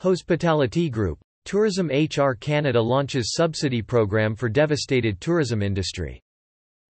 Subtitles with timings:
[0.00, 1.18] Hospitality Group.
[1.44, 6.20] Tourism HR Canada launches subsidy program for devastated tourism industry.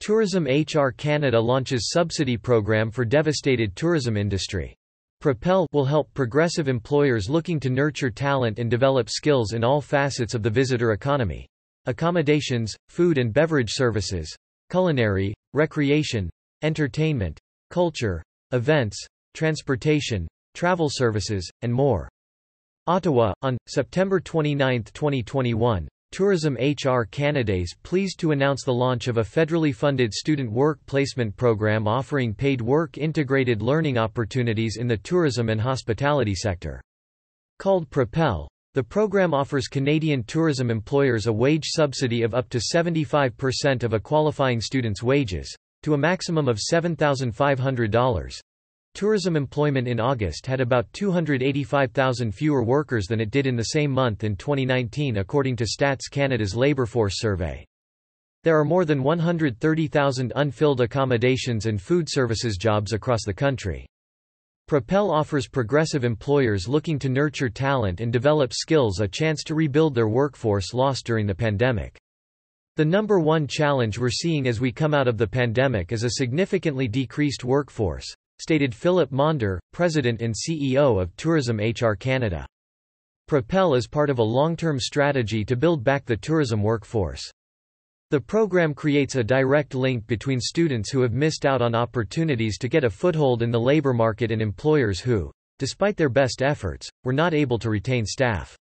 [0.00, 4.74] Tourism HR Canada launches subsidy program for devastated tourism industry.
[5.20, 10.34] Propel will help progressive employers looking to nurture talent and develop skills in all facets
[10.34, 11.46] of the visitor economy.
[11.86, 14.34] Accommodations, food and beverage services,
[14.70, 16.28] culinary, recreation,
[16.62, 17.38] entertainment,
[17.70, 18.98] culture, events,
[19.34, 22.08] transportation, travel services, and more.
[22.88, 29.18] Ottawa, on September 29, 2021, Tourism HR Canada is pleased to announce the launch of
[29.18, 34.96] a federally funded student work placement program offering paid work integrated learning opportunities in the
[34.96, 36.80] tourism and hospitality sector.
[37.58, 43.82] Called Propel, the program offers Canadian tourism employers a wage subsidy of up to 75%
[43.82, 48.40] of a qualifying student's wages, to a maximum of $7,500.
[48.98, 53.92] Tourism employment in August had about 285,000 fewer workers than it did in the same
[53.92, 57.64] month in 2019 according to Stats Canada's labour force survey.
[58.42, 63.86] There are more than 130,000 unfilled accommodations and food services jobs across the country.
[64.66, 69.94] Propel offers progressive employers looking to nurture talent and develop skills a chance to rebuild
[69.94, 71.96] their workforce lost during the pandemic.
[72.74, 76.10] The number one challenge we're seeing as we come out of the pandemic is a
[76.10, 82.46] significantly decreased workforce, stated Philip Mondor, President and CEO of Tourism HR Canada.
[83.26, 87.30] Propel is part of a long-term strategy to build back the tourism workforce.
[88.10, 92.68] The program creates a direct link between students who have missed out on opportunities to
[92.68, 97.12] get a foothold in the labor market and employers who, despite their best efforts, were
[97.12, 98.56] not able to retain staff.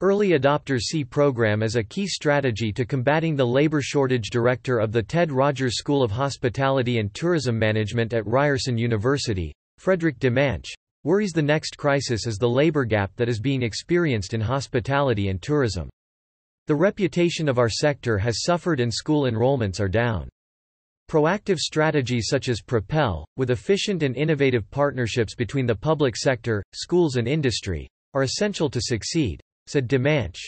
[0.00, 4.90] Early adopters see program as a key strategy to combating the labor shortage director of
[4.90, 11.32] the Ted Rogers School of Hospitality and Tourism Management at Ryerson University, Frédéric Dimanche, worries
[11.32, 15.88] the next crisis is the labor gap that is being experienced in hospitality and tourism.
[16.66, 20.28] The reputation of our sector has suffered and school enrollments are down.
[21.08, 27.14] Proactive strategies such as Propel, with efficient and innovative partnerships between the public sector, schools
[27.14, 30.46] and industry, are essential to succeed said Dimanche.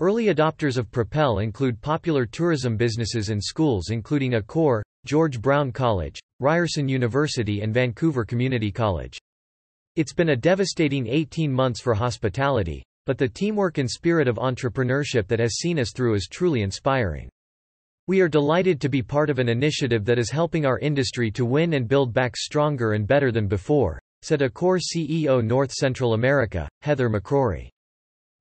[0.00, 6.20] Early adopters of Propel include popular tourism businesses and schools including Accor, George Brown College,
[6.40, 9.18] Ryerson University and Vancouver Community College.
[9.96, 15.26] It's been a devastating 18 months for hospitality, but the teamwork and spirit of entrepreneurship
[15.26, 17.28] that has seen us through is truly inspiring.
[18.06, 21.44] We are delighted to be part of an initiative that is helping our industry to
[21.44, 26.68] win and build back stronger and better than before, said Accor CEO North Central America,
[26.82, 27.68] Heather McCrory.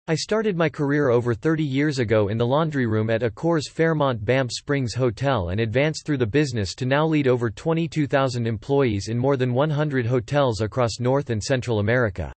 [0.09, 4.25] I started my career over 30 years ago in the laundry room at Accor's Fairmont
[4.25, 9.19] Banff Springs Hotel and advanced through the business to now lead over 22,000 employees in
[9.19, 12.33] more than 100 hotels across North and Central America.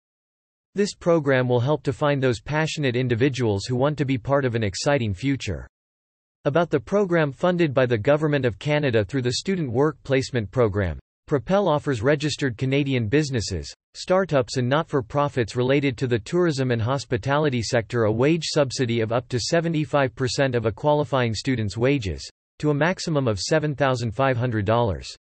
[0.75, 4.55] This program will help to find those passionate individuals who want to be part of
[4.55, 5.65] an exciting future.
[6.43, 10.99] About the program funded by the Government of Canada through the Student Work Placement Program,
[11.31, 18.03] Propel offers registered Canadian businesses, startups and not-for-profits related to the tourism and hospitality sector
[18.03, 23.29] a wage subsidy of up to 75% of a qualifying student's wages, to a maximum
[23.29, 25.15] of $7,500.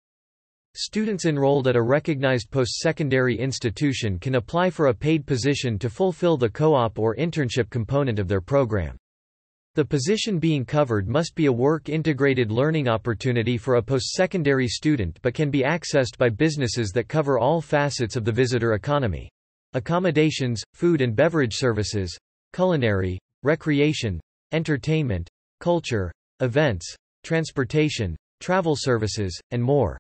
[0.75, 6.37] Students enrolled at a recognized post-secondary institution can apply for a paid position to fulfill
[6.37, 8.97] the co-op or internship component of their program.
[9.77, 15.33] The position being covered must be a work-integrated learning opportunity for a post-secondary student but
[15.33, 19.31] can be accessed by businesses that cover all facets of the visitor economy.
[19.75, 22.19] Accommodations, food and beverage services,
[22.53, 24.21] culinary, recreation,
[24.51, 26.11] entertainment, culture,
[26.41, 26.93] events,
[27.23, 29.97] transportation, travel services, and more.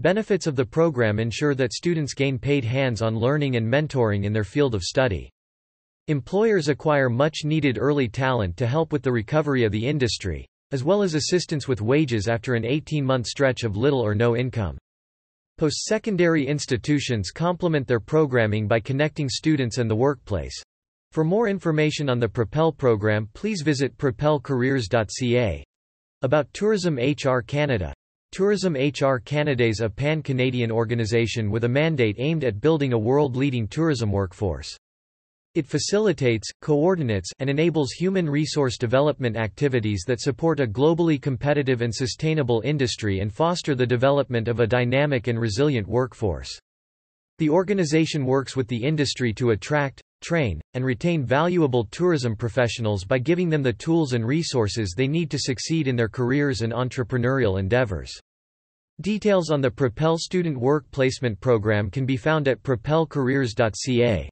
[0.00, 4.44] Benefits of the program ensure that students gain paid hands-on learning and mentoring in their
[4.44, 5.30] field of study.
[6.08, 11.02] Employers acquire much-needed early talent to help with the recovery of the industry, as well
[11.02, 14.78] as assistance with wages after an 18-month stretch of little or no income.
[15.58, 20.58] Post-secondary institutions complement their programming by connecting students and the workplace.
[21.12, 25.62] For more information on the Propel program please visit propelcareers.ca.
[26.22, 27.92] About Tourism HR Canada.
[28.32, 33.68] Tourism HR Canada is a pan-Canadian organization with a mandate aimed at building a world-leading
[33.68, 34.74] tourism workforce.
[35.58, 41.92] It facilitates, coordinates, and enables human resource development activities that support a globally competitive and
[41.92, 46.56] sustainable industry and foster the development of a dynamic and resilient workforce.
[47.38, 53.18] The organization works with the industry to attract, train, and retain valuable tourism professionals by
[53.18, 57.58] giving them the tools and resources they need to succeed in their careers and entrepreneurial
[57.58, 58.12] endeavors.
[59.00, 64.28] Details on the Propel Student Work Placement Program can be found at propelcareers.ca.